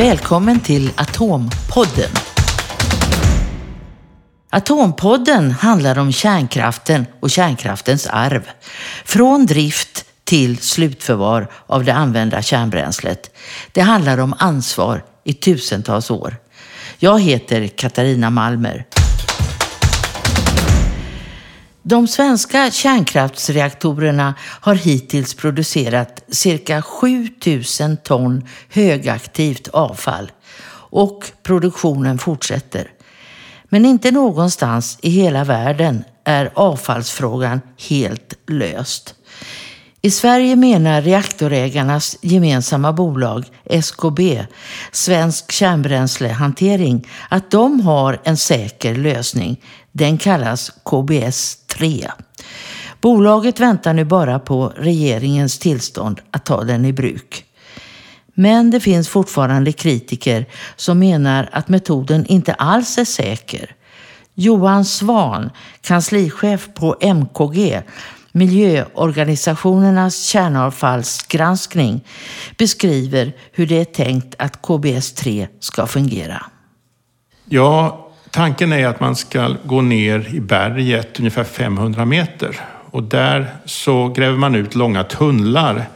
Välkommen 0.00 0.60
till 0.60 0.90
Atompodden. 0.96 2.10
Atompodden 4.50 5.50
handlar 5.50 5.98
om 5.98 6.12
kärnkraften 6.12 7.06
och 7.20 7.30
kärnkraftens 7.30 8.06
arv. 8.06 8.42
Från 9.04 9.46
drift 9.46 10.04
till 10.24 10.58
slutförvar 10.58 11.50
av 11.66 11.84
det 11.84 11.94
använda 11.94 12.42
kärnbränslet. 12.42 13.30
Det 13.72 13.80
handlar 13.80 14.18
om 14.18 14.34
ansvar 14.38 15.04
i 15.24 15.32
tusentals 15.32 16.10
år. 16.10 16.36
Jag 16.98 17.20
heter 17.20 17.66
Katarina 17.66 18.30
Malmer. 18.30 18.84
De 21.82 22.06
svenska 22.08 22.70
kärnkraftsreaktorerna 22.70 24.34
har 24.40 24.74
hittills 24.74 25.34
producerat 25.34 26.22
cirka 26.28 26.82
7000 26.82 27.96
ton 27.96 28.48
högaktivt 28.68 29.68
avfall 29.68 30.32
och 30.90 31.32
produktionen 31.42 32.18
fortsätter. 32.18 32.90
Men 33.64 33.84
inte 33.84 34.10
någonstans 34.10 34.98
i 35.02 35.10
hela 35.10 35.44
världen 35.44 36.04
är 36.24 36.50
avfallsfrågan 36.54 37.60
helt 37.88 38.34
löst. 38.46 39.14
I 40.02 40.10
Sverige 40.10 40.56
menar 40.56 41.02
reaktorägarnas 41.02 42.16
gemensamma 42.20 42.92
bolag 42.92 43.44
SKB, 43.64 44.46
Svensk 44.92 45.52
Kärnbränslehantering, 45.52 47.08
att 47.28 47.50
de 47.50 47.80
har 47.80 48.20
en 48.24 48.36
säker 48.36 48.94
lösning. 48.94 49.60
Den 49.92 50.18
kallas 50.18 50.72
KBS-3. 50.84 52.10
Bolaget 53.00 53.60
väntar 53.60 53.92
nu 53.92 54.04
bara 54.04 54.38
på 54.38 54.72
regeringens 54.76 55.58
tillstånd 55.58 56.20
att 56.30 56.46
ta 56.46 56.64
den 56.64 56.84
i 56.84 56.92
bruk. 56.92 57.44
Men 58.34 58.70
det 58.70 58.80
finns 58.80 59.08
fortfarande 59.08 59.72
kritiker 59.72 60.46
som 60.76 60.98
menar 60.98 61.48
att 61.52 61.68
metoden 61.68 62.26
inte 62.26 62.54
alls 62.54 62.98
är 62.98 63.04
säker. 63.04 63.76
Johan 64.34 64.84
Svan, 64.84 65.50
kanslichef 65.80 66.68
på 66.74 66.96
MKG, 67.00 67.82
miljöorganisationernas 68.32 70.24
kärnavfallsgranskning, 70.24 72.04
beskriver 72.58 73.32
hur 73.52 73.66
det 73.66 73.80
är 73.80 73.84
tänkt 73.84 74.34
att 74.38 74.62
KBS-3 74.62 75.48
ska 75.60 75.86
fungera. 75.86 76.42
Ja, 77.44 78.08
tanken 78.30 78.72
är 78.72 78.86
att 78.86 79.00
man 79.00 79.16
ska 79.16 79.56
gå 79.64 79.80
ner 79.80 80.34
i 80.34 80.40
berget 80.40 81.18
ungefär 81.18 81.44
500 81.44 82.04
meter 82.04 82.60
och 82.90 83.02
där 83.02 83.46
så 83.64 84.08
gräver 84.08 84.38
man 84.38 84.54
ut 84.54 84.74
långa 84.74 85.04
tunnlar. 85.04 85.88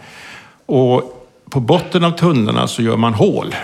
Och 0.67 1.27
på 1.51 1.61
botten 1.61 2.05
av 2.05 2.11
tunnlarna 2.11 2.69
så 2.69 2.83
gör 2.83 2.97
man 2.97 3.15
hål 3.15 3.55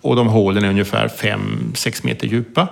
och 0.00 0.16
de 0.16 0.28
hålen 0.28 0.64
är 0.64 0.68
ungefär 0.68 1.08
5-6 1.08 2.06
meter 2.06 2.26
djupa. 2.26 2.68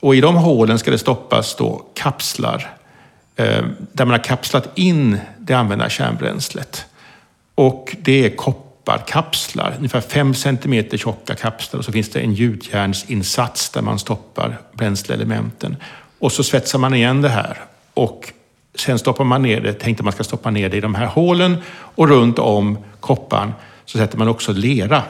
Och 0.00 0.14
i 0.14 0.20
de 0.20 0.36
hålen 0.36 0.78
ska 0.78 0.90
det 0.90 0.98
stoppas 0.98 1.56
då 1.56 1.82
kapslar 1.94 2.70
Eh, 3.36 3.64
där 3.92 4.04
man 4.04 4.10
har 4.10 4.24
kapslat 4.24 4.78
in 4.78 5.18
det 5.38 5.54
använda 5.54 5.88
kärnbränslet. 5.88 6.86
Och 7.54 7.96
det 8.02 8.26
är 8.26 8.36
kopparkapslar, 8.36 9.74
ungefär 9.76 10.00
5 10.00 10.34
centimeter 10.34 10.98
tjocka 10.98 11.34
kapslar 11.34 11.78
och 11.78 11.84
så 11.84 11.92
finns 11.92 12.10
det 12.10 12.20
en 12.20 12.34
gjutjärnsinsats 12.34 13.70
där 13.70 13.82
man 13.82 13.98
stoppar 13.98 14.58
bränsleelementen. 14.72 15.76
Och 16.18 16.32
så 16.32 16.44
svetsar 16.44 16.78
man 16.78 16.94
igen 16.94 17.22
det 17.22 17.28
här 17.28 17.58
och 17.94 18.32
sen 18.74 18.98
stoppar 18.98 19.24
man 19.24 19.42
ner 19.42 19.60
det, 19.60 19.72
tänkte 19.72 20.04
man 20.04 20.12
ska 20.12 20.24
stoppa 20.24 20.50
ner 20.50 20.68
det 20.68 20.76
i 20.76 20.80
de 20.80 20.94
här 20.94 21.06
hålen 21.06 21.56
och 21.72 22.08
runt 22.08 22.38
om 22.38 22.78
kopparn 23.00 23.52
så 23.84 23.98
sätter 23.98 24.18
man 24.18 24.28
också 24.28 24.52
lera, 24.52 25.02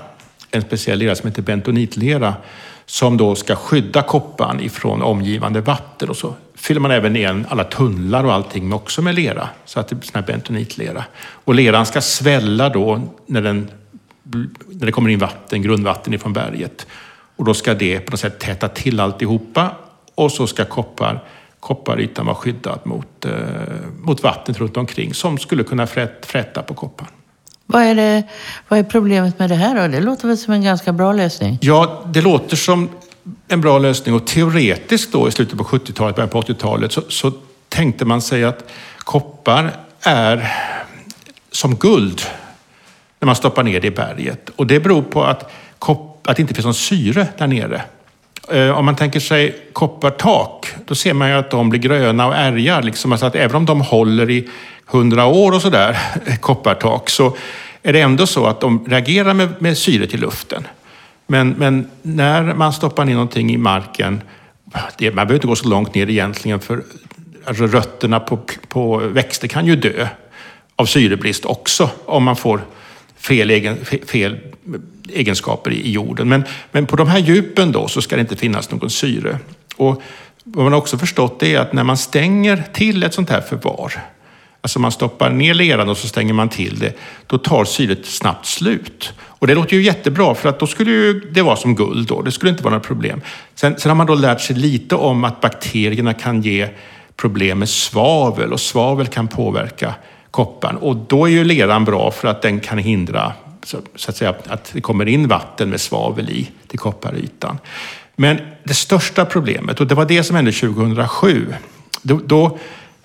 en 0.50 0.62
speciell 0.62 0.98
lera 0.98 1.14
som 1.14 1.28
heter 1.28 1.42
bentonitlera 1.42 2.34
som 2.86 3.16
då 3.16 3.34
ska 3.34 3.56
skydda 3.56 4.02
kopparn 4.02 4.60
ifrån 4.60 5.02
omgivande 5.02 5.60
vatten 5.60 6.08
och 6.08 6.16
så 6.16 6.34
fyller 6.62 6.80
man 6.80 6.90
även 6.90 7.16
igen 7.16 7.46
alla 7.48 7.64
tunnlar 7.64 8.24
och 8.24 8.32
allting 8.32 8.68
med 8.68 8.76
också 8.76 9.02
med 9.02 9.14
lera 9.14 9.48
så 9.64 9.80
att 9.80 9.88
det 9.88 9.94
blir 9.94 10.06
sån 10.06 10.20
här 10.20 10.26
bentonitlera. 10.26 11.04
Och 11.20 11.54
leran 11.54 11.86
ska 11.86 12.00
svälla 12.00 12.68
då 12.68 13.00
när, 13.26 13.42
den, 13.42 13.70
när 14.68 14.86
det 14.86 14.92
kommer 14.92 15.10
in 15.10 15.18
vatten, 15.18 15.62
grundvatten 15.62 16.14
ifrån 16.14 16.32
berget. 16.32 16.86
Och 17.36 17.44
då 17.44 17.54
ska 17.54 17.74
det 17.74 18.00
på 18.00 18.10
något 18.10 18.20
sätt 18.20 18.38
täta 18.38 18.68
till 18.68 19.00
alltihopa 19.00 19.70
och 20.14 20.32
så 20.32 20.46
ska 20.46 20.64
koppar, 20.64 21.24
kopparytan 21.60 22.26
vara 22.26 22.36
skyddad 22.36 22.80
mot, 22.84 23.24
eh, 23.24 23.32
mot 23.98 24.22
vattnet 24.22 24.58
runt 24.58 24.76
omkring 24.76 25.14
som 25.14 25.38
skulle 25.38 25.64
kunna 25.64 25.86
fräta 25.86 26.62
på 26.62 26.74
kopparn. 26.74 27.08
Vad 27.66 27.82
är, 27.82 27.94
det, 27.94 28.22
vad 28.68 28.78
är 28.78 28.82
problemet 28.82 29.38
med 29.38 29.50
det 29.50 29.54
här 29.54 29.82
då? 29.82 29.88
Det 29.88 30.00
låter 30.00 30.28
väl 30.28 30.38
som 30.38 30.54
en 30.54 30.62
ganska 30.62 30.92
bra 30.92 31.12
lösning? 31.12 31.58
Ja, 31.60 32.04
det 32.06 32.20
låter 32.20 32.56
som 32.56 32.88
en 33.48 33.60
bra 33.60 33.78
lösning 33.78 34.14
och 34.14 34.26
teoretiskt 34.26 35.12
då 35.12 35.28
i 35.28 35.30
slutet 35.30 35.58
på 35.58 35.64
70-talet, 35.64 36.16
början 36.16 36.28
på 36.28 36.42
80-talet 36.42 36.92
så, 36.92 37.02
så 37.08 37.32
tänkte 37.68 38.04
man 38.04 38.22
sig 38.22 38.44
att 38.44 38.70
koppar 38.98 39.76
är 40.00 40.52
som 41.50 41.76
guld 41.76 42.22
när 43.20 43.26
man 43.26 43.36
stoppar 43.36 43.62
ner 43.62 43.80
det 43.80 43.86
i 43.86 43.90
berget. 43.90 44.50
Och 44.56 44.66
det 44.66 44.80
beror 44.80 45.02
på 45.02 45.24
att, 45.24 45.52
kopp, 45.78 46.26
att 46.26 46.36
det 46.36 46.40
inte 46.40 46.54
finns 46.54 46.64
någon 46.64 46.74
syre 46.74 47.26
där 47.38 47.46
nere. 47.46 47.82
Eh, 48.50 48.78
om 48.78 48.84
man 48.84 48.96
tänker 48.96 49.20
sig 49.20 49.56
koppartak, 49.72 50.74
då 50.86 50.94
ser 50.94 51.14
man 51.14 51.28
ju 51.28 51.34
att 51.34 51.50
de 51.50 51.70
blir 51.70 51.80
gröna 51.80 52.26
och 52.26 52.36
ärgar. 52.36 52.82
Liksom. 52.82 53.12
Alltså 53.12 53.26
att 53.26 53.34
även 53.34 53.56
om 53.56 53.66
de 53.66 53.80
håller 53.80 54.30
i 54.30 54.48
hundra 54.86 55.26
år 55.26 55.52
och 55.52 55.62
sådär, 55.62 55.98
koppartak, 56.40 57.10
så 57.10 57.36
är 57.82 57.92
det 57.92 58.00
ändå 58.00 58.26
så 58.26 58.46
att 58.46 58.60
de 58.60 58.84
reagerar 58.88 59.34
med, 59.34 59.48
med 59.58 59.78
syret 59.78 60.14
i 60.14 60.16
luften. 60.16 60.66
Men, 61.26 61.50
men, 61.50 61.90
när 62.02 62.54
man 62.54 62.72
stoppar 62.72 63.04
ner 63.04 63.14
någonting 63.14 63.50
i 63.50 63.56
marken, 63.56 64.22
det, 64.98 65.06
man 65.06 65.26
behöver 65.26 65.34
inte 65.34 65.46
gå 65.46 65.56
så 65.56 65.68
långt 65.68 65.94
ner 65.94 66.10
egentligen, 66.10 66.60
för 66.60 66.82
alltså 67.44 67.66
rötterna 67.66 68.20
på, 68.20 68.38
på 68.68 68.96
växter 68.96 69.48
kan 69.48 69.66
ju 69.66 69.76
dö 69.76 70.08
av 70.76 70.86
syrebrist 70.86 71.44
också, 71.44 71.90
om 72.04 72.24
man 72.24 72.36
får 72.36 72.60
fel, 73.16 73.50
egen, 73.50 73.76
fel 74.06 74.38
egenskaper 75.08 75.70
i 75.70 75.90
jorden. 75.90 76.28
Men, 76.28 76.44
men 76.70 76.86
på 76.86 76.96
de 76.96 77.08
här 77.08 77.18
djupen 77.18 77.72
då 77.72 77.88
så 77.88 78.02
ska 78.02 78.16
det 78.16 78.20
inte 78.20 78.36
finnas 78.36 78.70
någon 78.70 78.90
syre. 78.90 79.38
Och 79.76 80.02
vad 80.44 80.64
man 80.64 80.74
också 80.74 80.98
förstått 80.98 81.42
är 81.42 81.58
att 81.58 81.72
när 81.72 81.84
man 81.84 81.96
stänger 81.96 82.64
till 82.72 83.02
ett 83.02 83.14
sånt 83.14 83.30
här 83.30 83.40
förvar, 83.40 83.92
Alltså 84.64 84.78
man 84.78 84.92
stoppar 84.92 85.30
ner 85.30 85.54
leran 85.54 85.88
och 85.88 85.96
så 85.96 86.08
stänger 86.08 86.34
man 86.34 86.48
till 86.48 86.78
det. 86.78 86.92
Då 87.26 87.38
tar 87.38 87.64
syret 87.64 88.06
snabbt 88.06 88.46
slut. 88.46 89.12
Och 89.20 89.46
det 89.46 89.54
låter 89.54 89.76
ju 89.76 89.82
jättebra 89.82 90.34
för 90.34 90.48
att 90.48 90.58
då 90.58 90.66
skulle 90.66 90.90
ju 90.90 91.20
det 91.20 91.42
vara 91.42 91.56
som 91.56 91.74
guld 91.74 92.08
då. 92.08 92.22
Det 92.22 92.32
skulle 92.32 92.50
inte 92.50 92.62
vara 92.62 92.70
några 92.70 92.84
problem. 92.84 93.20
Sen, 93.54 93.78
sen 93.78 93.90
har 93.90 93.96
man 93.96 94.06
då 94.06 94.14
lärt 94.14 94.40
sig 94.40 94.56
lite 94.56 94.94
om 94.94 95.24
att 95.24 95.40
bakterierna 95.40 96.14
kan 96.14 96.42
ge 96.42 96.68
problem 97.16 97.58
med 97.58 97.68
svavel 97.68 98.52
och 98.52 98.60
svavel 98.60 99.06
kan 99.06 99.28
påverka 99.28 99.94
kopparn. 100.30 100.76
Och 100.76 100.96
då 100.96 101.26
är 101.26 101.30
ju 101.30 101.44
leran 101.44 101.84
bra 101.84 102.10
för 102.10 102.28
att 102.28 102.42
den 102.42 102.60
kan 102.60 102.78
hindra 102.78 103.32
så, 103.62 103.78
så 103.96 104.10
att, 104.10 104.16
säga, 104.16 104.34
att 104.46 104.70
det 104.72 104.80
kommer 104.80 105.08
in 105.08 105.28
vatten 105.28 105.70
med 105.70 105.80
svavel 105.80 106.30
i 106.30 106.50
till 106.66 106.78
kopparytan. 106.78 107.58
Men 108.16 108.38
det 108.64 108.74
största 108.74 109.24
problemet, 109.24 109.80
och 109.80 109.86
det 109.86 109.94
var 109.94 110.04
det 110.04 110.22
som 110.22 110.36
hände 110.36 110.52
2007, 110.52 111.54
då, 112.02 112.20
då 112.24 112.58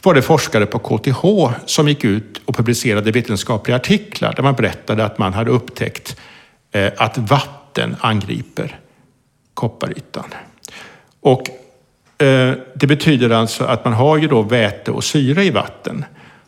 var 0.07 0.13
det 0.13 0.21
forskare 0.21 0.65
på 0.65 0.79
KTH 0.79 1.51
som 1.65 1.87
gick 1.87 2.03
ut 2.03 2.41
och 2.45 2.55
publicerade 2.55 3.11
vetenskapliga 3.11 3.75
artiklar 3.75 4.33
där 4.35 4.43
man 4.43 4.55
berättade 4.55 5.05
att 5.05 5.17
man 5.17 5.33
hade 5.33 5.51
upptäckt 5.51 6.15
eh, 6.71 6.91
att 6.97 7.17
vatten 7.17 7.95
angriper 7.99 8.79
kopparytan. 9.53 10.23
Och 11.21 11.49
eh, 12.23 12.53
det 12.75 12.87
betyder 12.87 13.29
alltså 13.29 13.63
att 13.63 13.85
man 13.85 13.93
har 13.93 14.17
ju 14.17 14.27
då 14.27 14.41
väte 14.41 14.91
och 14.91 15.03
syre 15.03 15.43
i 15.43 15.49
vatten. 15.49 16.05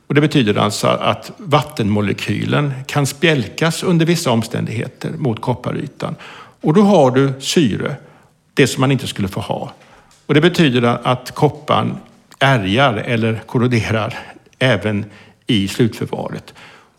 Och 0.08 0.16
det 0.16 0.22
betyder 0.22 0.58
alltså 0.58 0.88
att 0.88 1.32
vattenmolekylen 1.38 2.74
kan 2.88 3.06
spjälkas 3.06 3.84
under 3.84 4.06
vissa 4.06 4.32
omständigheter 4.32 5.12
mot 5.18 5.42
kopparytan. 5.42 6.16
Och 6.62 6.74
då 6.74 6.82
har 6.82 7.12
du 7.12 7.34
syre, 7.40 7.96
det 8.54 8.68
som 8.68 8.82
man 8.82 8.92
inte 8.92 9.08
skulle 9.08 9.28
få 9.28 9.40
ha. 9.40 9.74
Och 10.26 10.34
det 10.34 10.42
betyder 10.42 10.98
att 11.04 11.32
kopparn 11.32 11.98
ärgar 12.40 12.94
eller 12.94 13.42
korroderar 13.46 14.20
även 14.60 15.06
i 15.48 15.68
slutförvaret. 15.68 16.54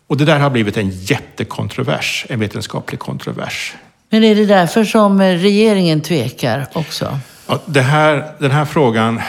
Och 0.07 0.17
det 0.17 0.25
där 0.25 0.39
har 0.39 0.49
blivit 0.49 0.77
en 0.77 0.89
jättekontrovers, 0.89 2.25
en 2.29 2.39
vetenskaplig 2.39 2.99
kontrovers. 2.99 3.73
Men 4.09 4.23
är 4.23 4.35
det 4.35 4.45
därför 4.45 4.83
som 4.83 5.21
regeringen 5.21 6.01
tvekar 6.01 6.67
också? 6.73 7.19
Ja, 7.47 7.81
här, 7.81 8.31
den 8.39 8.51
här 8.51 8.65
frågan 8.65 9.21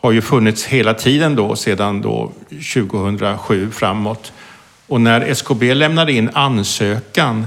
har 0.00 0.12
ju 0.12 0.22
funnits 0.22 0.64
hela 0.64 0.94
tiden 0.94 1.34
då, 1.34 1.56
sedan 1.56 2.02
då 2.02 2.32
2007 2.74 3.70
framåt. 3.70 4.32
Och 4.86 5.00
när 5.00 5.20
SKB 5.20 5.74
lämnade 5.74 6.12
in 6.12 6.30
ansökan 6.32 7.46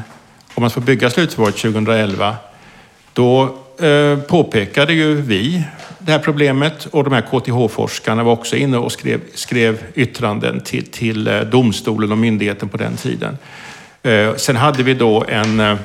om 0.54 0.64
att 0.64 0.74
få 0.74 0.80
bygga 0.80 1.10
slutförvaret 1.10 1.58
2011, 1.58 2.36
då 3.14 3.58
eh, 3.80 4.20
påpekade 4.20 4.94
ju 4.94 5.22
vi 5.22 5.64
det 6.00 6.12
här 6.12 6.20
problemet 6.20 6.86
och 6.86 7.04
de 7.04 7.14
här 7.14 7.22
KTH-forskarna 7.22 8.24
var 8.24 8.32
också 8.32 8.56
inne 8.56 8.78
och 8.78 8.92
skrev, 8.92 9.22
skrev 9.34 9.84
yttranden 9.96 10.60
till, 10.60 10.86
till 10.86 11.28
eh, 11.28 11.40
domstolen 11.40 12.12
och 12.12 12.18
myndigheten 12.18 12.70
på 12.70 12.78
den 12.78 12.96
tiden. 12.96 13.38
Eh, 14.04 14.36
sen 14.36 14.56
hade 14.56 14.84
vi 14.84 14.94
då 14.94 15.26
en, 15.28 15.60
eh, 15.60 15.78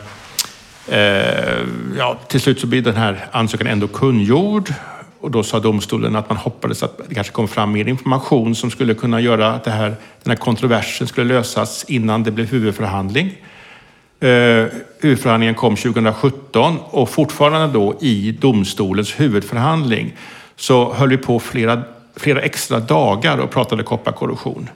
eh 0.88 1.58
ja, 1.98 2.18
till 2.28 2.40
slut 2.40 2.60
så 2.60 2.66
blir 2.66 2.82
den 2.82 2.96
här 2.96 3.26
ansökan 3.32 3.66
ändå 3.66 3.88
kungjord 3.88 4.72
och 5.20 5.30
då 5.30 5.42
sa 5.42 5.60
domstolen 5.60 6.16
att 6.16 6.28
man 6.28 6.38
hoppades 6.38 6.82
att 6.82 7.00
det 7.08 7.14
kanske 7.14 7.32
kom 7.32 7.48
fram 7.48 7.72
mer 7.72 7.88
information 7.88 8.54
som 8.54 8.70
skulle 8.70 8.94
kunna 8.94 9.20
göra 9.20 9.52
att 9.52 9.64
det 9.64 9.70
här, 9.70 9.88
den 10.22 10.30
här 10.30 10.36
kontroversen 10.36 11.06
skulle 11.06 11.34
lösas 11.34 11.84
innan 11.88 12.22
det 12.22 12.30
blev 12.30 12.50
huvudförhandling. 12.50 13.32
Eh, 14.22 14.66
Urförhandlingen 15.00 15.54
kom 15.54 15.76
2017 15.76 16.78
och 16.84 17.10
fortfarande 17.10 17.78
då 17.78 17.94
i 18.00 18.32
domstolens 18.32 19.20
huvudförhandling 19.20 20.12
så 20.56 20.92
höll 20.92 21.08
vi 21.08 21.16
på 21.16 21.40
flera, 21.40 21.82
flera 22.16 22.40
extra 22.40 22.80
dagar 22.80 23.38
och 23.38 23.50
pratade 23.50 23.82
kopparkorrosion 23.82 24.70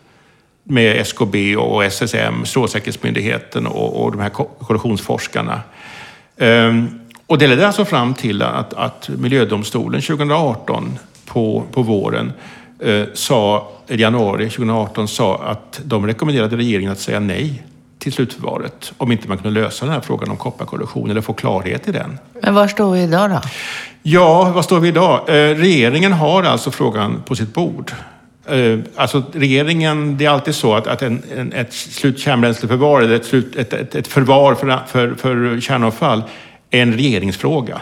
med 0.63 1.01
SKB 1.01 1.57
och 1.57 1.85
SSM, 1.85 2.45
Strålsäkerhetsmyndigheten 2.45 3.67
och, 3.67 4.05
och 4.05 4.13
de 4.13 4.21
här 4.21 4.29
korrosionsforskarna. 4.29 5.61
Ehm, 6.37 7.01
och 7.27 7.39
det 7.39 7.47
ledde 7.47 7.67
alltså 7.67 7.85
fram 7.85 8.15
till 8.15 8.43
att, 8.43 8.75
att 8.75 9.09
miljödomstolen 9.09 10.03
2018 10.03 10.99
på, 11.27 11.65
på 11.73 11.83
våren 11.83 12.33
eh, 12.81 13.05
sa, 13.15 13.73
i 13.89 13.97
januari 13.97 14.51
2018 14.51 15.09
sa 15.09 15.39
att 15.39 15.81
de 15.85 16.07
rekommenderade 16.07 16.57
regeringen 16.57 16.93
att 16.93 17.01
säga 17.01 17.21
nej 17.21 17.63
till 18.07 18.13
slutförvaret 18.13 18.93
om 18.97 19.13
inte 19.13 19.29
man 19.29 19.39
kunde 19.39 19.61
lösa 19.61 19.85
den 19.85 19.95
här 19.95 20.01
frågan 20.01 20.31
om 20.31 20.37
kopparkorrosion 20.37 21.11
eller 21.11 21.21
få 21.21 21.33
klarhet 21.33 21.89
i 21.89 21.93
den. 21.93 22.19
Men 22.43 22.55
var 22.55 22.69
står 22.69 22.93
vi 22.93 23.03
idag 23.03 23.31
då? 23.31 23.41
Ja, 24.03 24.45
var 24.55 24.63
står 24.63 24.81
vi 24.81 24.89
idag? 24.89 25.29
Eh, 25.29 25.33
regeringen 25.35 26.13
har 26.13 26.43
alltså 26.43 26.71
frågan 26.71 27.23
på 27.27 27.37
sitt 27.37 27.55
bord. 27.55 27.93
Eh, 28.47 28.79
alltså 28.97 29.23
regeringen, 29.33 30.17
det 30.19 30.25
är 30.25 30.31
alltid 30.31 30.55
så 30.55 30.75
att, 30.75 30.87
att 30.87 31.03
en, 31.03 31.23
en, 31.37 31.53
ett 31.53 31.73
slutkärnbränsleförvar 31.73 33.01
eller 33.01 33.17
ett, 33.17 33.27
slut, 33.27 33.57
ett, 33.57 33.73
ett, 33.73 33.95
ett 33.95 34.07
förvar 34.09 34.55
för, 34.55 34.79
för, 34.87 35.15
för 35.15 35.61
kärnavfall 35.61 36.23
en 36.71 36.93
regeringsfråga. 36.93 37.81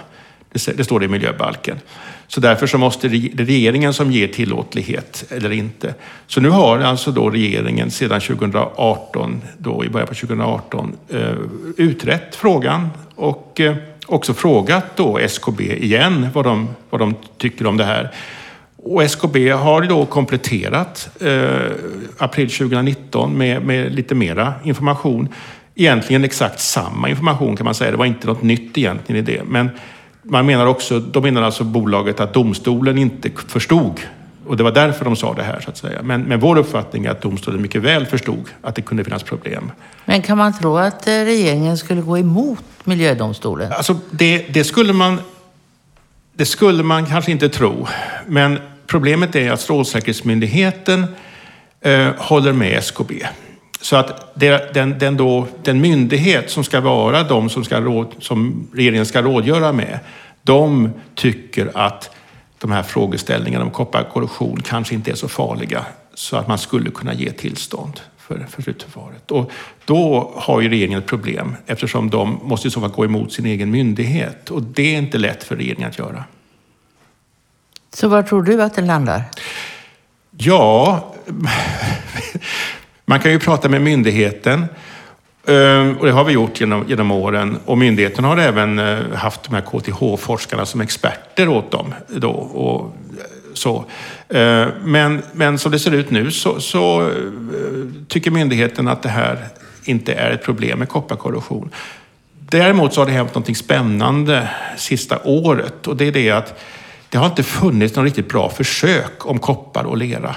Det, 0.54 0.76
det 0.76 0.84
står 0.84 1.00
det 1.00 1.04
i 1.04 1.08
miljöbalken. 1.08 1.78
Så 2.26 2.40
därför 2.40 2.66
så 2.66 2.78
måste 2.78 3.08
det 3.08 3.44
regeringen 3.44 3.94
som 3.94 4.12
ger 4.12 4.28
tillåtlighet 4.28 5.24
eller 5.30 5.52
inte. 5.52 5.94
Så 6.26 6.40
nu 6.40 6.48
har 6.48 6.78
alltså 6.78 7.10
då 7.10 7.30
regeringen 7.30 7.90
sedan 7.90 8.20
2018, 8.20 9.42
då 9.58 9.84
i 9.84 9.88
början 9.88 10.08
på 10.08 10.14
2018, 10.14 10.96
eh, 11.08 11.20
utrett 11.76 12.36
frågan 12.36 12.90
och 13.14 13.60
eh, 13.60 13.76
också 14.06 14.34
frågat 14.34 14.96
då 14.96 15.18
SKB 15.18 15.60
igen 15.60 16.28
vad 16.34 16.44
de, 16.44 16.68
vad 16.90 17.00
de 17.00 17.14
tycker 17.38 17.66
om 17.66 17.76
det 17.76 17.84
här. 17.84 18.10
Och 18.76 19.02
SKB 19.02 19.50
har 19.50 19.82
då 19.82 20.06
kompletterat 20.06 21.08
eh, 21.20 21.70
april 22.18 22.50
2019 22.50 23.38
med, 23.38 23.62
med 23.62 23.94
lite 23.94 24.14
mera 24.14 24.54
information 24.64 25.28
egentligen 25.74 26.24
exakt 26.24 26.60
samma 26.60 27.08
information 27.08 27.56
kan 27.56 27.64
man 27.64 27.74
säga. 27.74 27.90
Det 27.90 27.96
var 27.96 28.06
inte 28.06 28.26
något 28.26 28.42
nytt 28.42 28.78
egentligen 28.78 29.22
i 29.22 29.32
det. 29.32 29.42
Men 29.44 29.70
man 30.24 30.46
menar 30.46 30.66
också, 30.66 31.00
då 31.00 31.20
menar 31.20 31.42
alltså 31.42 31.64
bolaget 31.64 32.20
att 32.20 32.34
domstolen 32.34 32.98
inte 32.98 33.30
förstod 33.48 34.00
och 34.46 34.56
det 34.56 34.62
var 34.62 34.72
därför 34.72 35.04
de 35.04 35.16
sa 35.16 35.34
det 35.34 35.42
här 35.42 35.60
så 35.60 35.70
att 35.70 35.76
säga. 35.76 36.02
Men, 36.02 36.22
men 36.22 36.40
vår 36.40 36.58
uppfattning 36.58 37.04
är 37.04 37.10
att 37.10 37.22
domstolen 37.22 37.62
mycket 37.62 37.82
väl 37.82 38.06
förstod 38.06 38.44
att 38.62 38.74
det 38.74 38.82
kunde 38.82 39.04
finnas 39.04 39.22
problem. 39.22 39.72
Men 40.04 40.22
kan 40.22 40.38
man 40.38 40.58
tro 40.58 40.76
att 40.76 41.06
eh, 41.06 41.12
regeringen 41.12 41.78
skulle 41.78 42.00
gå 42.00 42.18
emot 42.18 42.64
miljödomstolen? 42.84 43.72
Alltså 43.72 43.98
det, 44.10 44.46
det 44.54 44.64
skulle 44.64 44.92
man 44.92 45.18
det 46.36 46.46
skulle 46.46 46.82
man 46.82 47.06
kanske 47.06 47.32
inte 47.32 47.48
tro. 47.48 47.86
Men 48.26 48.58
problemet 48.86 49.36
är 49.36 49.52
att 49.52 49.60
Strålsäkerhetsmyndigheten 49.60 51.06
eh, 51.80 52.08
håller 52.16 52.52
med 52.52 52.78
SKB. 52.78 53.12
Så 53.84 53.96
att 53.96 54.34
det, 54.34 54.74
den, 54.74 54.98
den, 54.98 55.16
då, 55.16 55.46
den 55.62 55.80
myndighet 55.80 56.50
som 56.50 56.64
ska 56.64 56.80
vara 56.80 57.22
de 57.22 57.50
som, 57.50 57.64
ska 57.64 57.80
råd, 57.80 58.14
som 58.18 58.68
regeringen 58.74 59.06
ska 59.06 59.22
rådgöra 59.22 59.72
med, 59.72 59.98
de 60.42 60.90
tycker 61.14 61.70
att 61.74 62.10
de 62.58 62.72
här 62.72 62.82
frågeställningarna 62.82 63.64
om 63.64 63.70
kopparkorrosion 63.70 64.62
kanske 64.62 64.94
inte 64.94 65.10
är 65.10 65.14
så 65.14 65.28
farliga 65.28 65.86
så 66.14 66.36
att 66.36 66.48
man 66.48 66.58
skulle 66.58 66.90
kunna 66.90 67.14
ge 67.14 67.32
tillstånd 67.32 68.00
för, 68.18 68.46
för 68.50 68.62
slutförvaret. 68.62 69.30
Och 69.30 69.50
då 69.84 70.32
har 70.36 70.60
ju 70.60 70.68
regeringen 70.68 70.98
ett 70.98 71.06
problem 71.06 71.56
eftersom 71.66 72.10
de 72.10 72.40
måste 72.42 72.68
i 72.68 72.70
så 72.70 72.80
fall 72.80 72.90
gå 72.90 73.04
emot 73.04 73.32
sin 73.32 73.46
egen 73.46 73.70
myndighet 73.70 74.50
och 74.50 74.62
det 74.62 74.94
är 74.94 74.98
inte 74.98 75.18
lätt 75.18 75.44
för 75.44 75.56
regeringen 75.56 75.88
att 75.88 75.98
göra. 75.98 76.24
Så 77.94 78.08
var 78.08 78.22
tror 78.22 78.42
du 78.42 78.62
att 78.62 78.74
det 78.74 78.82
landar? 78.82 79.24
Ja, 80.36 81.14
man 83.04 83.20
kan 83.20 83.32
ju 83.32 83.38
prata 83.38 83.68
med 83.68 83.82
myndigheten 83.82 84.64
eh, 85.46 85.98
och 85.98 86.06
det 86.06 86.12
har 86.12 86.24
vi 86.24 86.32
gjort 86.32 86.60
genom, 86.60 86.84
genom 86.88 87.10
åren. 87.10 87.58
Och 87.64 87.78
myndigheten 87.78 88.24
har 88.24 88.36
även 88.36 88.78
eh, 88.78 88.98
haft 89.14 89.42
de 89.42 89.54
här 89.54 89.62
KTH-forskarna 89.62 90.66
som 90.66 90.80
experter 90.80 91.48
åt 91.48 91.70
dem. 91.70 91.94
Då, 92.08 92.30
och 92.30 92.96
så. 93.54 93.84
Eh, 94.28 94.66
men, 94.84 95.22
men 95.32 95.58
som 95.58 95.72
det 95.72 95.78
ser 95.78 95.94
ut 95.94 96.10
nu 96.10 96.30
så, 96.30 96.60
så 96.60 97.10
tycker 98.08 98.30
myndigheten 98.30 98.88
att 98.88 99.02
det 99.02 99.08
här 99.08 99.38
inte 99.84 100.12
är 100.12 100.30
ett 100.30 100.44
problem 100.44 100.78
med 100.78 100.88
kopparkorrosion. 100.88 101.70
Däremot 102.38 102.94
så 102.94 103.00
har 103.00 103.06
det 103.06 103.12
hänt 103.12 103.34
något 103.34 103.56
spännande 103.56 104.48
sista 104.76 105.18
året 105.24 105.86
och 105.86 105.96
det 105.96 106.06
är 106.06 106.12
det 106.12 106.30
att 106.30 106.60
det 107.08 107.18
har 107.18 107.26
inte 107.26 107.42
funnits 107.42 107.96
något 107.96 108.04
riktigt 108.04 108.28
bra 108.28 108.50
försök 108.50 109.26
om 109.26 109.38
koppar 109.38 109.84
och 109.84 109.96
lera 109.96 110.36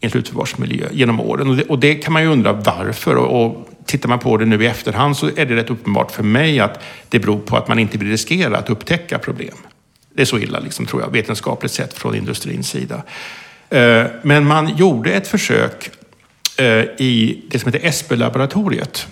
en 0.00 0.10
slutförvarsmiljö 0.10 0.86
genom 0.92 1.20
åren. 1.20 1.48
Och 1.48 1.56
det, 1.56 1.62
och 1.64 1.78
det, 1.78 1.94
kan 1.94 2.12
man 2.12 2.22
ju 2.22 2.28
undra 2.28 2.52
varför. 2.52 3.16
Och, 3.16 3.46
och 3.46 3.68
tittar 3.84 4.08
man 4.08 4.18
på 4.18 4.36
det 4.36 4.44
nu 4.44 4.64
i 4.64 4.66
efterhand 4.66 5.16
så 5.16 5.26
är 5.36 5.46
det 5.46 5.56
rätt 5.56 5.70
uppenbart 5.70 6.10
för 6.10 6.22
mig 6.22 6.60
att 6.60 6.82
det 7.08 7.18
beror 7.18 7.38
på 7.38 7.56
att 7.56 7.68
man 7.68 7.78
inte 7.78 7.98
vill 7.98 8.10
riskera 8.10 8.58
att 8.58 8.70
upptäcka 8.70 9.18
problem. 9.18 9.56
Det 10.14 10.22
är 10.22 10.26
så 10.26 10.38
illa, 10.38 10.58
liksom, 10.58 10.86
tror 10.86 11.02
jag, 11.02 11.10
vetenskapligt 11.10 11.72
sett 11.72 11.94
från 11.94 12.14
industrins 12.14 12.68
sida. 12.68 13.02
Eh, 13.70 14.04
men 14.22 14.46
man 14.46 14.76
gjorde 14.76 15.12
ett 15.12 15.28
försök 15.28 15.90
eh, 16.56 16.66
i 16.98 17.42
det 17.50 17.58
som 17.58 17.72
heter 17.72 17.88
Esbø-laboratoriet. 17.88 19.06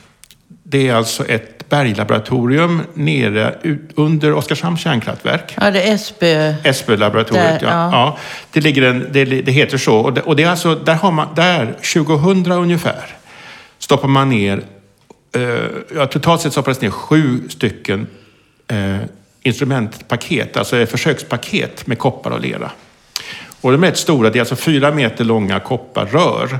Det 0.63 0.89
är 0.89 0.95
alltså 0.95 1.27
ett 1.27 1.56
berglaboratorium 1.69 2.83
nere 2.95 3.55
under 3.95 4.33
Oskarshamns 4.33 4.81
kärnkraftverk. 4.81 5.55
Ja, 5.61 5.71
det 5.71 5.83
är 5.83 5.95
Esbö. 5.95 6.55
Esbö-laboratoriet, 6.65 7.63
ja. 7.63 7.69
Ja. 7.69 7.91
ja. 7.93 8.19
Det, 8.53 8.61
ligger 8.61 8.83
en, 8.83 9.09
det, 9.13 9.25
det 9.25 9.53
heter 9.53 9.79
så. 9.79 9.97
Och 9.97 10.13
det, 10.13 10.21
och 10.21 10.37
det 10.37 10.43
är 10.43 10.49
alltså, 10.49 10.75
där, 10.75 10.95
har 10.95 11.13
man, 11.13 11.29
där, 11.35 11.75
2000 11.95 12.53
ungefär, 12.53 13.17
stoppar 13.79 14.09
man 14.09 14.29
ner, 14.29 14.63
eh, 15.35 15.43
ja, 15.95 16.07
totalt 16.07 16.41
sett 16.41 16.53
stoppades 16.53 16.81
ner 16.81 16.91
sju 16.91 17.49
stycken 17.49 18.07
eh, 18.69 18.97
instrumentpaket, 19.43 20.57
alltså 20.57 20.87
försökspaket 20.87 21.87
med 21.87 21.99
koppar 21.99 22.31
och 22.31 22.41
lera. 22.41 22.71
Och 23.61 23.73
de 23.73 23.83
är 23.83 23.87
rätt 23.87 23.99
stora, 23.99 24.31
det 24.31 24.39
är 24.39 24.41
alltså 24.41 24.57
fyra 24.57 24.91
meter 24.91 25.25
långa 25.25 25.61
kopparrör 25.61 26.59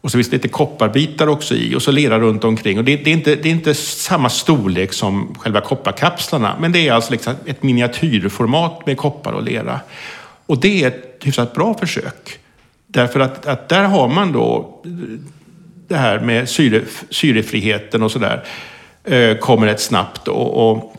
och 0.00 0.10
så 0.10 0.18
finns 0.18 0.30
det 0.30 0.36
lite 0.36 0.48
kopparbitar 0.48 1.26
också 1.26 1.54
i 1.54 1.74
och 1.74 1.82
så 1.82 1.90
lera 1.90 2.18
runt 2.18 2.44
omkring. 2.44 2.78
Och 2.78 2.84
det, 2.84 2.96
det, 2.96 3.10
är 3.10 3.14
inte, 3.14 3.36
det 3.36 3.48
är 3.48 3.52
inte 3.52 3.74
samma 3.74 4.28
storlek 4.28 4.92
som 4.92 5.34
själva 5.38 5.60
kopparkapslarna, 5.60 6.56
men 6.60 6.72
det 6.72 6.88
är 6.88 6.92
alltså 6.92 7.12
liksom 7.12 7.34
ett 7.46 7.62
miniatyrformat 7.62 8.86
med 8.86 8.96
koppar 8.96 9.32
och 9.32 9.42
lera. 9.42 9.80
Och 10.46 10.60
det 10.60 10.82
är 10.82 10.88
ett 10.88 11.16
hyfsat 11.20 11.54
bra 11.54 11.74
försök. 11.74 12.38
Därför 12.86 13.20
att, 13.20 13.46
att 13.46 13.68
där 13.68 13.84
har 13.84 14.08
man 14.08 14.32
då 14.32 14.80
det 15.88 15.96
här 15.96 16.20
med 16.20 16.48
syre, 16.48 16.82
syrefriheten 17.10 18.02
och 18.02 18.10
sådär 18.10 18.44
eh, 19.04 19.36
kommer 19.36 19.66
rätt 19.66 19.80
snabbt. 19.80 20.28
Och, 20.28 20.70
och, 20.70 20.96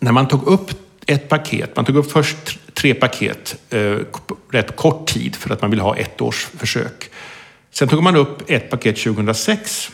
när 0.00 0.12
man 0.12 0.28
tog 0.28 0.46
upp 0.46 0.70
ett 1.06 1.28
paket, 1.28 1.76
man 1.76 1.84
tog 1.84 1.96
upp 1.96 2.12
först 2.12 2.58
tre 2.74 2.94
paket 2.94 3.56
eh, 3.70 3.96
rätt 4.50 4.76
kort 4.76 5.06
tid 5.06 5.36
för 5.36 5.52
att 5.52 5.62
man 5.62 5.70
vill 5.70 5.80
ha 5.80 5.96
ett 5.96 6.20
års 6.20 6.44
försök. 6.44 7.07
Sen 7.78 7.88
tog 7.88 8.02
man 8.02 8.16
upp 8.16 8.50
ett 8.50 8.70
paket 8.70 8.96
2006 8.96 9.90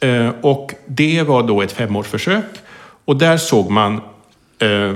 eh, 0.00 0.28
och 0.40 0.74
det 0.86 1.22
var 1.22 1.42
då 1.42 1.62
ett 1.62 1.72
femårsförsök 1.72 2.44
och 3.04 3.16
där 3.16 3.36
såg 3.36 3.70
man 3.70 4.00
eh, 4.58 4.94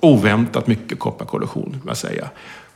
oväntat 0.00 0.66
mycket 0.66 0.98
kopparkorrosion, 0.98 1.80
man 1.84 1.96
säga. 1.96 2.30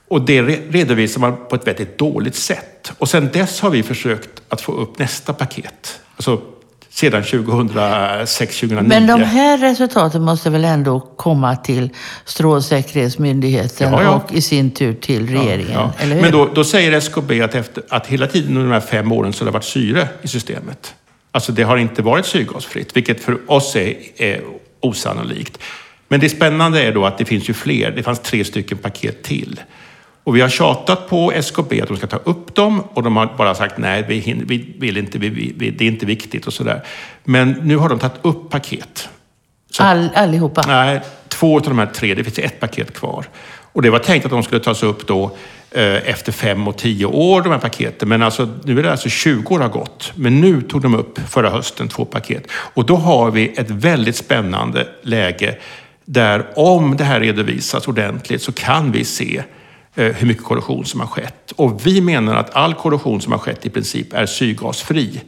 Och 0.09 0.23
det 0.23 0.43
redovisar 0.43 1.21
man 1.21 1.37
på 1.49 1.57
ett 1.57 1.67
väldigt 1.67 1.99
dåligt 1.99 2.35
sätt. 2.35 2.93
Och 2.99 3.09
sen 3.09 3.29
dess 3.33 3.61
har 3.61 3.71
vi 3.71 3.83
försökt 3.83 4.43
att 4.49 4.61
få 4.61 4.73
upp 4.73 4.99
nästa 4.99 5.33
paket. 5.33 6.01
Alltså 6.17 6.41
sedan 6.91 7.23
2006-2009. 7.23 8.83
Men 8.83 9.07
de 9.07 9.23
här 9.23 9.59
resultaten 9.59 10.23
måste 10.23 10.51
väl 10.51 10.65
ändå 10.65 11.01
komma 11.01 11.57
till 11.57 11.91
Strålsäkerhetsmyndigheten 12.25 13.93
ja, 13.93 14.03
ja. 14.03 14.15
och 14.15 14.33
i 14.33 14.41
sin 14.41 14.71
tur 14.71 14.95
till 14.95 15.29
regeringen? 15.29 15.73
Ja, 15.73 15.93
eller 15.99 16.15
hur? 16.15 16.23
Men 16.23 16.33
då, 16.33 16.49
då, 16.55 16.65
säger 16.65 16.93
SKB 16.93 17.43
att, 17.43 17.55
efter, 17.55 17.83
att 17.89 18.07
hela 18.07 18.27
tiden 18.27 18.57
under 18.57 18.63
de 18.63 18.73
här 18.73 18.81
fem 18.81 19.13
åren 19.13 19.33
så 19.33 19.45
har 19.45 19.47
det 19.47 19.53
varit 19.53 19.65
syre 19.65 20.09
i 20.23 20.29
systemet. 20.29 20.95
Alltså 21.33 21.53
det 21.53 21.63
har 21.63 21.77
inte 21.77 22.03
varit 22.03 22.27
syrgasfritt, 22.27 22.97
vilket 22.97 23.21
för 23.21 23.39
oss 23.47 23.77
är, 23.77 23.95
är 24.17 24.41
osannolikt. 24.81 25.59
Men 26.09 26.21
det 26.21 26.29
spännande 26.29 26.83
är 26.83 26.93
då 26.93 27.07
att 27.07 27.19
det 27.19 27.25
finns 27.25 27.51
ju 27.51 27.55
fler. 27.55 27.91
Det 27.91 28.03
fanns 28.03 28.21
tre 28.21 28.45
stycken 28.45 28.79
paket 28.79 29.23
till. 29.23 29.61
Och 30.29 30.37
vi 30.37 30.41
har 30.41 30.49
tjatat 30.49 31.09
på 31.09 31.33
SKB 31.33 31.81
att 31.83 31.89
de 31.89 31.97
ska 31.97 32.07
ta 32.07 32.17
upp 32.17 32.55
dem 32.55 32.81
och 32.81 33.03
de 33.03 33.17
har 33.17 33.35
bara 33.39 33.55
sagt 33.55 33.79
nej, 33.79 34.05
vi, 34.09 34.45
vi 34.47 34.75
vill 34.79 34.97
inte, 34.97 35.19
vi, 35.19 35.29
vi, 35.29 35.71
det 35.71 35.85
är 35.85 35.89
inte 35.89 36.07
viktigt 36.07 36.47
och 36.47 36.53
sådär. 36.53 36.83
Men 37.25 37.51
nu 37.63 37.77
har 37.77 37.89
de 37.89 37.99
tagit 37.99 38.17
upp 38.23 38.51
paket 38.51 39.09
Så- 39.71 39.83
All, 39.83 40.09
allihopa? 40.15 40.65
Nej, 40.67 41.01
två 41.29 41.57
av 41.57 41.63
de 41.63 41.79
här 41.79 41.87
tre. 41.87 42.15
Det 42.15 42.25
finns 42.25 42.39
ett 42.39 42.61
paket 42.61 42.95
kvar. 42.95 43.25
Och 43.73 43.83
det 43.83 43.91
var 43.91 43.99
tänkt 43.99 44.25
att 44.25 44.31
de 44.31 44.43
skulle 44.43 44.61
tas 44.61 44.83
upp 44.83 45.07
då 45.07 45.37
eh, 45.71 46.09
efter 46.11 46.33
fem 46.33 46.69
och 46.69 46.77
tio 46.77 47.07
år, 47.07 47.43
de 47.43 47.53
här 47.53 47.59
paketen. 47.59 48.09
Men 48.09 48.23
alltså, 48.23 48.49
nu 48.65 48.79
är 48.79 48.83
det 48.83 48.91
alltså 48.91 49.09
20 49.09 49.55
år 49.55 49.61
har 49.61 49.69
gått. 49.69 50.13
Men 50.15 50.41
nu 50.41 50.63
tog 50.63 50.83
de 50.83 50.95
upp 50.95 51.19
förra 51.29 51.51
hösten 51.51 51.89
två 51.89 52.05
paket. 52.05 52.47
Och 52.53 52.87
då 52.87 52.97
har 52.97 53.31
vi 53.31 53.49
ett 53.57 53.71
väldigt 53.71 54.17
spännande 54.17 54.89
läge 55.03 55.59
där 56.05 56.47
om 56.57 56.97
det 56.97 57.05
här 57.05 57.21
redovisas 57.21 57.89
ordentligt 57.89 58.43
så 58.43 58.53
kan 58.53 58.93
vi 58.93 59.05
se 59.05 59.43
Eh, 59.99 60.13
hur 60.13 60.27
mycket 60.27 60.45
korrosion 60.45 60.85
som 60.85 61.01
har 61.01 61.07
skett. 61.07 61.53
Och 61.57 61.87
vi 61.87 62.01
menar 62.01 62.37
att 62.37 62.55
all 62.55 62.75
korrosion 62.75 63.21
som 63.21 63.33
har 63.33 63.39
skett 63.39 63.67
i 63.67 63.71
princip 63.71 64.13
är 64.13 64.27
syrgasfri. 64.27 65.21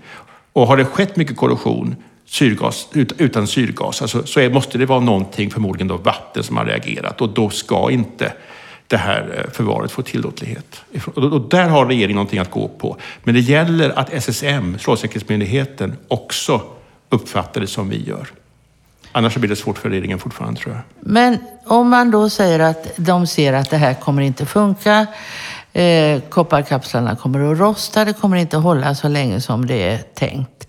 Och 0.53 0.67
har 0.67 0.77
det 0.77 0.85
skett 0.85 1.17
mycket 1.17 1.37
korrosion 1.37 1.97
syrgas, 2.27 2.89
utan 3.19 3.47
syrgas 3.47 4.03
alltså, 4.03 4.27
så 4.27 4.41
är, 4.41 4.51
måste 4.51 4.79
det 4.79 4.87
vara 4.87 5.01
någonting, 5.01 5.51
förmodligen 5.51 5.89
då 5.89 5.97
vatten, 5.97 6.43
som 6.43 6.57
har 6.57 6.65
reagerat. 6.65 7.21
Och 7.21 7.29
då 7.29 7.51
ska 7.51 7.91
inte 7.91 8.33
det 8.87 8.97
här 8.97 9.45
eh, 9.45 9.53
förvaret 9.53 9.93
få 9.93 10.03
tillåtlighet. 10.03 10.83
Och 11.15 11.49
där 11.49 11.69
har 11.69 11.87
regeringen 11.87 12.17
någonting 12.17 12.39
att 12.39 12.51
gå 12.51 12.69
på. 12.69 12.97
Men 13.23 13.35
det 13.35 13.41
gäller 13.41 13.99
att 13.99 14.13
SSM, 14.13 14.79
Strålsäkerhetsmyndigheten, 14.79 15.97
också 16.09 16.63
uppfattar 17.09 17.61
det 17.61 17.67
som 17.67 17.89
vi 17.89 18.05
gör. 18.05 18.29
Annars 19.13 19.37
blir 19.37 19.49
det 19.49 19.57
svårt 19.57 19.79
för 19.79 19.91
regeringen 19.91 20.19
fortfarande 20.19 20.61
tror 20.61 20.75
jag. 20.75 20.83
Men 21.01 21.39
om 21.67 21.89
man 21.89 22.11
då 22.11 22.31
säger 22.31 22.61
att 22.61 22.93
de 22.97 23.27
ser 23.27 23.53
att 23.53 23.71
det 23.71 23.77
här 23.77 23.95
kommer 23.95 24.23
inte 24.23 24.47
funka, 24.47 25.07
eh, 25.73 26.21
kopparkapslarna 26.21 27.17
kommer 27.17 27.53
att 27.53 27.59
rosta, 27.59 28.05
det 28.05 28.13
kommer 28.13 28.37
inte 28.37 28.57
hålla 28.57 28.95
så 28.95 29.09
länge 29.09 29.41
som 29.41 29.67
det 29.67 29.83
är 29.89 29.99
tänkt. 29.99 30.69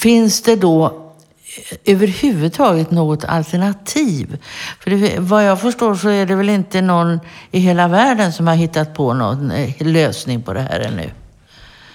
Finns 0.00 0.42
det 0.42 0.56
då 0.56 0.86
eh, 0.86 1.94
överhuvudtaget 1.94 2.90
något 2.90 3.24
alternativ? 3.24 4.38
För 4.80 4.90
det, 4.90 5.18
vad 5.18 5.44
jag 5.44 5.60
förstår 5.60 5.94
så 5.94 6.08
är 6.08 6.26
det 6.26 6.34
väl 6.34 6.48
inte 6.48 6.80
någon 6.80 7.20
i 7.50 7.60
hela 7.60 7.88
världen 7.88 8.32
som 8.32 8.46
har 8.46 8.54
hittat 8.54 8.94
på 8.94 9.14
någon 9.14 9.50
eh, 9.50 9.74
lösning 9.78 10.42
på 10.42 10.52
det 10.52 10.60
här 10.60 10.80
ännu. 10.80 11.10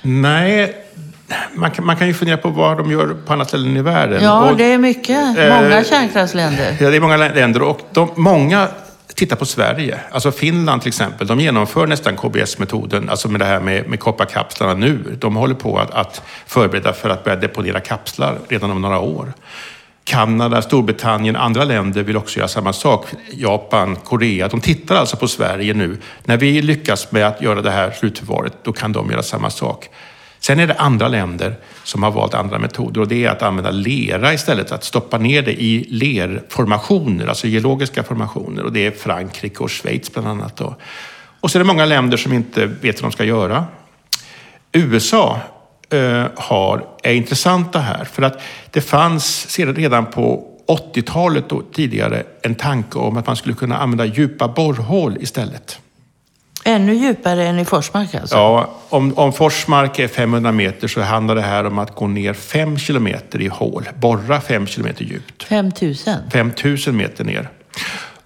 Nej, 0.02 0.76
man 1.56 1.72
kan, 1.72 1.86
man 1.86 1.96
kan 1.96 2.08
ju 2.08 2.14
fundera 2.14 2.38
på 2.38 2.50
vad 2.50 2.78
de 2.78 2.92
gör 2.92 3.16
på 3.26 3.34
andra 3.34 3.46
ställen 3.46 3.78
i 3.78 3.82
världen. 3.82 4.24
Ja, 4.24 4.50
Och- 4.50 4.58
det 4.58 4.74
är 4.74 4.78
mycket. 4.78 5.28
Många 5.38 5.84
kärnkraftsländer. 5.84 6.78
Ja, 6.80 6.90
det 6.90 6.96
är 6.96 7.02
många 7.02 7.18
länder 7.18 7.62
och 7.62 7.80
de, 7.92 8.10
många 8.16 8.68
tittar 9.16 9.36
på 9.36 9.46
Sverige. 9.46 10.00
Alltså 10.12 10.32
Finland 10.32 10.82
till 10.82 10.90
exempel, 10.90 11.28
de 11.28 11.40
genomför 11.40 11.88
nästan 11.88 12.16
KBS-metoden, 12.18 13.10
alltså 13.10 13.28
med 13.28 13.40
det 13.42 13.46
här 13.46 13.60
med, 13.60 13.90
med 13.90 14.00
kopparkapslarna 14.00 14.74
nu. 14.74 15.00
De 15.20 15.36
håller 15.36 15.56
på 15.56 15.78
att, 15.80 15.92
att 15.92 16.22
förbereda 16.48 16.94
för 16.94 17.10
att 17.10 17.24
börja 17.24 17.38
deponera 17.38 17.80
kapslar 17.80 18.38
redan 18.50 18.72
om 18.72 18.82
några 18.82 19.00
år. 19.00 19.34
Kanada, 20.06 20.62
Storbritannien, 20.62 21.36
andra 21.36 21.64
länder 21.64 22.04
vill 22.04 22.18
också 22.18 22.38
göra 22.40 22.48
samma 22.48 22.74
sak. 22.74 23.06
Japan, 23.32 23.96
Korea. 23.96 24.48
De 24.48 24.62
tittar 24.62 24.96
alltså 24.96 25.18
på 25.18 25.28
Sverige 25.28 25.74
nu. 25.74 25.98
När 26.24 26.38
vi 26.38 26.62
lyckas 26.62 27.12
med 27.12 27.28
att 27.28 27.42
göra 27.42 27.62
det 27.62 27.72
här 27.72 27.92
slutförvaret, 27.92 28.54
då 28.64 28.74
kan 28.74 28.92
de 28.92 29.12
göra 29.12 29.24
samma 29.24 29.50
sak. 29.50 29.90
Sen 30.46 30.60
är 30.60 30.68
det 30.68 30.74
andra 30.74 31.08
länder 31.08 31.56
som 31.84 32.04
har 32.04 32.12
valt 32.12 32.34
andra 32.34 32.60
metoder 32.60 33.02
och 33.02 33.08
det 33.08 33.26
är 33.26 33.30
att 33.30 33.42
använda 33.42 33.72
lera 33.72 34.34
istället, 34.34 34.72
att 34.72 34.84
stoppa 34.84 35.18
ner 35.18 35.42
det 35.42 35.62
i 35.62 35.88
lerformationer, 35.90 37.28
alltså 37.28 37.48
geologiska 37.48 38.04
formationer. 38.04 38.64
Och 38.64 38.72
det 38.72 38.86
är 38.86 38.92
Frankrike 38.92 39.64
och 39.64 39.72
Schweiz 39.72 40.14
bland 40.14 40.28
annat. 40.28 40.58
Då. 40.58 40.76
Och 41.40 41.52
så 41.52 41.58
är 41.58 41.60
det 41.60 41.68
många 41.68 41.86
länder 41.86 42.18
som 42.18 42.34
inte 42.34 42.66
vet 42.66 43.02
vad 43.02 43.12
de 43.12 43.14
ska 43.14 43.24
göra. 43.24 43.66
USA 44.72 45.40
eh, 45.90 46.26
har, 46.36 46.86
är 47.04 47.14
intressanta 47.14 47.80
här 47.80 48.06
för 48.06 48.24
att 48.24 48.42
det 48.72 48.82
fanns 48.82 49.60
redan 49.60 50.06
på 50.06 50.48
80-talet 50.68 51.52
och 51.52 51.64
tidigare 51.74 52.24
en 52.42 52.56
tanke 52.56 53.00
om 53.00 53.18
att 53.18 53.28
man 53.28 53.36
skulle 53.36 53.56
kunna 53.56 53.78
använda 53.78 54.06
djupa 54.06 54.48
borrhål 54.48 55.18
istället. 55.20 55.80
Ännu 56.64 56.94
djupare 56.94 57.48
än 57.48 57.60
i 57.60 57.66
Forsmark 57.66 58.16
alltså? 58.16 58.36
Ja, 58.36 58.80
om, 58.90 59.18
om 59.18 59.34
Forsmark 59.34 60.00
är 60.00 60.08
500 60.08 60.52
meter 60.52 60.88
så 60.88 61.02
handlar 61.02 61.36
det 61.36 61.42
här 61.42 61.66
om 61.66 61.80
att 61.80 61.96
gå 61.96 62.08
ner 62.08 62.34
5 62.34 62.78
kilometer 62.78 63.42
i 63.42 63.48
hål, 63.48 63.90
borra 63.96 64.42
5 64.42 64.68
kilometer 64.68 65.04
djupt. 65.06 65.44
5000? 65.44 66.14
5000 66.32 66.98
meter 66.98 67.24
ner 67.24 67.50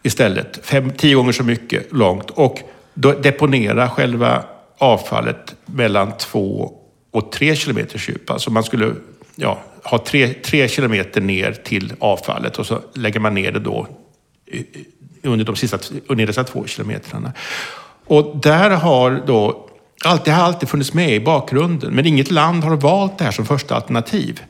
istället. 0.03 0.60
Fem, 0.63 0.91
tio 0.91 1.15
gånger 1.15 1.32
så 1.32 1.44
mycket 1.44 1.94
långt. 1.94 2.29
Och 2.29 2.60
deponera 2.94 3.89
själva 3.89 4.44
avfallet 4.77 5.56
mellan 5.65 6.17
två 6.17 6.74
och 7.12 7.32
tre 7.32 7.56
kilometers 7.56 8.10
djup. 8.10 8.29
Alltså 8.29 8.51
man 8.51 8.63
skulle 8.63 8.94
ja, 9.36 9.60
ha 9.84 9.98
tre, 9.98 10.34
tre 10.34 10.67
kilometer 10.67 11.22
ner 11.22 11.51
till 11.51 11.94
avfallet 12.00 12.60
och 12.60 12.65
så 12.65 12.82
lägger 12.94 13.20
man 13.20 13.34
ner 13.34 13.51
det 13.51 13.60
då 13.60 13.88
under 15.24 15.46
de 15.46 15.56
sista 15.56 15.79
under 16.08 16.27
dessa 16.27 16.44
två 16.44 16.65
kilometrarna. 16.65 17.34
Och 18.08 18.38
där 18.38 18.70
har 18.70 19.24
då 19.26 19.64
det 20.26 20.32
har 20.32 20.44
alltid 20.44 20.70
funnits 20.70 20.94
med 20.94 21.10
i 21.10 21.20
bakgrunden, 21.20 21.94
men 21.94 22.06
inget 22.06 22.32
land 22.32 22.64
har 22.64 22.76
valt 22.76 23.18
det 23.18 23.24
här 23.24 23.32
som 23.32 23.46
första 23.46 23.76
alternativ. 23.76 24.42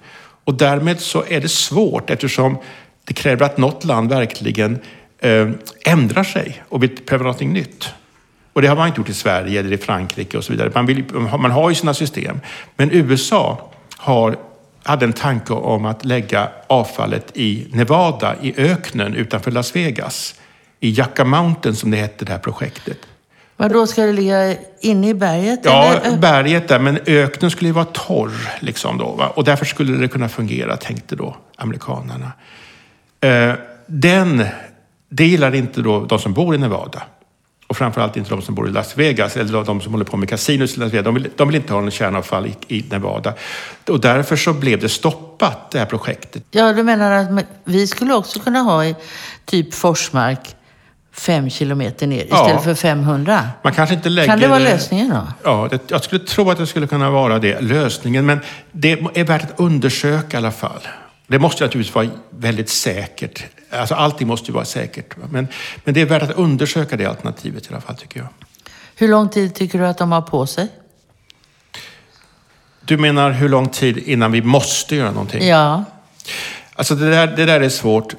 Och 0.44 0.54
därmed 0.54 1.00
så 1.00 1.24
är 1.30 1.42
det 1.42 1.50
svårt 1.50 2.10
eftersom 2.10 2.58
det 3.04 3.14
kräver 3.14 3.46
att 3.46 3.58
något 3.58 3.84
land 3.84 4.10
verkligen 4.10 4.80
eh, 5.20 5.50
ändrar 5.86 6.24
sig 6.24 6.64
och 6.70 6.84
vill 6.84 6.98
pröva 6.98 7.24
någonting 7.24 7.54
nytt. 7.54 7.90
Och 8.54 8.62
det 8.62 8.68
har 8.68 8.76
man 8.76 8.88
inte 8.88 9.00
gjort 9.00 9.10
i 9.10 9.14
Sverige 9.14 9.60
eller 9.60 9.74
i 9.74 9.78
Frankrike 9.78 10.38
och 10.38 10.44
så 10.44 10.52
vidare. 10.52 10.72
Man, 10.76 10.86
vill, 10.86 11.04
man 11.14 11.52
har 11.52 11.70
ju 11.70 11.76
sina 11.76 11.94
system. 11.94 12.40
Men 12.76 12.92
USA 12.92 13.72
har, 13.98 14.38
hade 14.84 15.06
en 15.06 15.14
tanke 15.14 15.54
om 15.54 15.86
att 15.86 16.06
lägga 16.06 16.50
avfallet 16.68 17.32
i 17.34 17.68
Nevada, 17.72 18.36
i 18.42 18.54
öknen 18.58 19.16
utanför 19.16 19.52
Las 19.52 19.76
Vegas. 19.76 20.36
I 20.80 20.90
Yucca 20.90 21.26
Mountain 21.26 21.76
som 21.76 21.92
det 21.92 21.98
hette, 21.98 22.26
det 22.26 22.32
här 22.32 22.40
projektet. 22.40 22.98
Vad 23.58 23.72
då 23.72 23.88
ska 23.88 24.06
det 24.06 24.14
ligga 24.14 24.56
inne 24.80 25.10
i 25.10 25.14
berget? 25.14 25.60
Ja, 25.64 25.94
eller? 25.94 26.18
berget 26.18 26.68
där, 26.68 26.80
men 26.80 27.00
öknen 27.06 27.52
skulle 27.52 27.68
ju 27.68 27.74
vara 27.74 27.86
torr. 27.86 28.32
Liksom 28.60 28.98
då, 28.98 29.12
va? 29.12 29.28
Och 29.28 29.44
därför 29.44 29.66
skulle 29.66 29.98
det 29.98 30.08
kunna 30.08 30.30
fungera, 30.30 30.78
tänkte 30.78 31.16
då 31.16 31.38
amerikanerna. 31.56 32.32
Eh, 33.22 33.54
den, 33.88 34.46
det 35.10 35.26
gillar 35.26 35.56
inte 35.56 35.82
då 35.82 36.06
de 36.06 36.20
som 36.20 36.34
bor 36.34 36.56
i 36.56 36.58
Nevada. 36.58 37.04
Och 37.68 37.78
framförallt 37.78 38.18
inte 38.18 38.30
de 38.30 38.42
som 38.42 38.56
bor 38.56 38.68
i 38.68 38.72
Las 38.72 38.98
Vegas, 38.98 39.38
eller 39.38 39.64
de 39.64 39.82
som 39.82 39.92
håller 39.92 40.06
på 40.06 40.18
med 40.18 40.30
casinos 40.30 40.78
i 40.78 40.80
Las 40.80 40.94
Vegas. 40.94 41.06
De 41.06 41.14
vill, 41.14 41.30
de 41.36 41.48
vill 41.48 41.56
inte 41.56 41.74
ha 41.74 41.82
någon 41.82 41.92
kärnavfall 41.92 42.46
i, 42.46 42.78
i 42.78 42.86
Nevada. 42.90 43.34
Och 43.88 44.00
därför 44.00 44.36
så 44.36 44.54
blev 44.54 44.80
det 44.80 44.90
stoppat, 44.90 45.72
det 45.72 45.80
här 45.80 45.86
projektet. 45.86 46.44
Ja, 46.52 46.74
du 46.74 46.84
menar 46.84 47.12
att 47.12 47.46
vi 47.64 47.88
skulle 47.88 48.14
också 48.14 48.40
kunna 48.40 48.60
ha 48.60 48.86
i 48.86 48.96
typ 49.46 49.74
Forsmark 49.74 50.56
fem 51.18 51.50
kilometer 51.50 52.08
ner 52.08 52.26
Ja. 52.30 52.42
istället 52.42 52.64
för 52.64 52.76
500? 52.76 53.50
Man 53.64 53.74
kanske 53.74 53.96
inte 53.96 54.10
lägger... 54.10 54.28
Kan 54.28 54.40
det 54.40 54.48
vara 54.48 54.60
lösningen 54.60 55.10
då? 55.10 55.28
Ja, 55.44 55.68
det, 55.72 55.82
jag 55.92 56.04
skulle 56.04 56.26
tro 56.26 56.50
att 56.52 56.58
det 56.58 56.68
skulle 56.68 56.88
kunna 56.88 57.10
vara 57.10 57.40
det, 57.40 57.62
lösningen. 57.62 58.26
Men 58.26 58.40
det 58.72 58.92
är 58.92 59.24
värt 59.24 59.44
att 59.44 59.60
undersöka 59.60 60.38
i 60.38 60.40
alla 60.40 60.52
fall. 60.52 60.88
Det 61.28 61.40
måste 61.40 61.64
naturligtvis 61.64 61.96
vara 61.96 62.08
väldigt 62.30 62.70
säkert. 62.70 63.44
Alltså 63.72 63.96
allting 63.96 64.28
måste 64.28 64.48
ju 64.48 64.54
vara 64.54 64.66
säkert. 64.66 65.16
Men, 65.32 65.48
men 65.84 65.94
det 65.94 66.02
är 66.02 66.06
värt 66.06 66.24
att 66.24 66.32
undersöka 66.32 66.98
det 66.98 67.06
alternativet 67.06 67.66
i 67.66 67.68
alla 67.72 67.82
fall, 67.82 67.96
tycker 67.96 68.20
jag. 68.20 68.28
Hur 68.96 69.08
lång 69.08 69.30
tid 69.30 69.56
tycker 69.56 69.80
du 69.80 69.88
att 69.88 69.98
de 69.98 70.12
har 70.12 70.22
på 70.22 70.46
sig? 70.48 70.68
Du 72.86 72.98
menar 72.98 73.32
hur 73.32 73.50
lång 73.50 73.70
tid 73.70 73.98
innan 73.98 74.32
vi 74.32 74.42
måste 74.42 74.96
göra 74.96 75.12
någonting? 75.12 75.48
Ja. 75.48 75.84
Alltså 76.76 76.96
det 76.96 77.10
där, 77.10 77.28
det 77.28 77.46
där 77.46 77.62
är 77.62 77.70
svårt. 77.70 78.14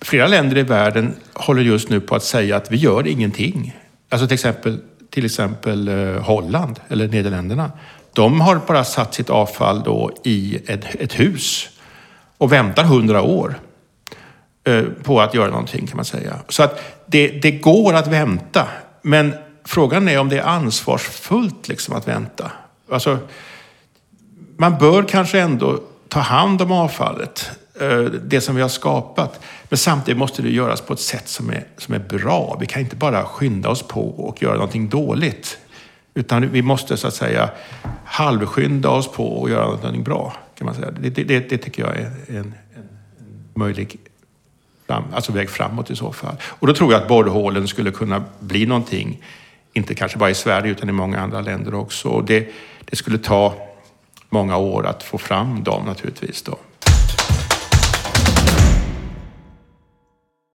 Flera 0.00 0.26
länder 0.26 0.58
i 0.58 0.62
världen 0.62 1.14
håller 1.32 1.62
just 1.62 1.88
nu 1.88 2.00
på 2.00 2.14
att 2.14 2.22
säga 2.22 2.56
att 2.56 2.72
vi 2.72 2.76
gör 2.76 3.06
ingenting. 3.06 3.76
Alltså 4.08 4.26
till 4.26 4.34
exempel, 4.34 4.78
till 5.10 5.24
exempel 5.24 5.88
eh, 5.88 6.22
Holland 6.22 6.80
eller 6.88 7.08
Nederländerna. 7.08 7.72
De 8.12 8.40
har 8.40 8.60
bara 8.66 8.84
satt 8.84 9.14
sitt 9.14 9.30
avfall 9.30 9.82
då 9.82 10.12
i 10.24 10.58
ett, 10.66 10.94
ett 10.94 11.20
hus 11.20 11.68
och 12.38 12.52
väntar 12.52 12.84
hundra 12.84 13.22
år 13.22 13.54
eh, 14.64 14.82
på 15.02 15.20
att 15.20 15.34
göra 15.34 15.50
någonting 15.50 15.86
kan 15.86 15.96
man 15.96 16.04
säga. 16.04 16.36
Så 16.48 16.62
att 16.62 16.82
det, 17.06 17.28
det 17.28 17.50
går 17.50 17.94
att 17.94 18.06
vänta. 18.06 18.68
Men 19.02 19.34
frågan 19.64 20.08
är 20.08 20.18
om 20.18 20.28
det 20.28 20.38
är 20.38 20.42
ansvarsfullt 20.42 21.68
liksom 21.68 21.94
att 21.94 22.08
vänta. 22.08 22.52
Alltså, 22.92 23.18
man 24.56 24.78
bör 24.78 25.02
kanske 25.02 25.40
ändå 25.40 25.80
ta 26.08 26.20
hand 26.20 26.62
om 26.62 26.72
avfallet, 26.72 27.50
Eh, 27.80 28.00
det 28.04 28.40
som 28.40 28.56
vi 28.56 28.62
har 28.62 28.68
skapat. 28.68 29.40
Men 29.68 29.78
samtidigt 29.78 30.18
måste 30.18 30.42
det 30.42 30.50
göras 30.50 30.80
på 30.80 30.92
ett 30.92 31.00
sätt 31.00 31.28
som 31.28 31.50
är, 31.50 31.64
som 31.76 31.94
är 31.94 31.98
bra. 31.98 32.56
Vi 32.60 32.66
kan 32.66 32.82
inte 32.82 32.96
bara 32.96 33.24
skynda 33.24 33.68
oss 33.68 33.82
på 33.82 34.08
och 34.08 34.42
göra 34.42 34.54
någonting 34.54 34.88
dåligt. 34.88 35.58
Utan 36.14 36.50
vi 36.50 36.62
måste 36.62 36.96
så 36.96 37.08
att 37.08 37.14
säga 37.14 37.50
halvskynda 38.04 38.88
oss 38.88 39.12
på 39.12 39.40
och 39.40 39.50
göra 39.50 39.64
någonting 39.64 40.02
bra. 40.02 40.36
Kan 40.58 40.64
man 40.64 40.74
säga. 40.74 40.90
Det, 40.90 41.10
det, 41.10 41.40
det, 41.40 41.58
tycker 41.58 41.82
jag 41.82 41.96
är 41.96 42.12
en, 42.28 42.36
en, 42.36 42.54
en 42.76 42.88
möjlig 43.54 43.98
fram, 44.86 45.04
alltså 45.14 45.32
väg 45.32 45.50
framåt 45.50 45.90
i 45.90 45.96
så 45.96 46.12
fall. 46.12 46.36
Och 46.42 46.66
då 46.66 46.74
tror 46.74 46.92
jag 46.92 47.02
att 47.02 47.08
borrhålen 47.08 47.68
skulle 47.68 47.90
kunna 47.90 48.24
bli 48.40 48.66
någonting, 48.66 49.24
inte 49.72 49.94
kanske 49.94 50.18
bara 50.18 50.30
i 50.30 50.34
Sverige 50.34 50.72
utan 50.72 50.88
i 50.88 50.92
många 50.92 51.20
andra 51.20 51.40
länder 51.40 51.74
också. 51.74 52.08
Och 52.08 52.24
det, 52.24 52.48
det 52.84 52.96
skulle 52.96 53.18
ta 53.18 53.54
många 54.28 54.56
år 54.56 54.86
att 54.86 55.02
få 55.02 55.18
fram 55.18 55.64
dem 55.64 55.84
naturligtvis. 55.84 56.42
Då. 56.42 56.58